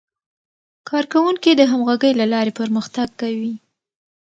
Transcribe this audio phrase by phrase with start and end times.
[0.89, 3.53] کارکوونکي د همغږۍ له لارې پرمختګ کوي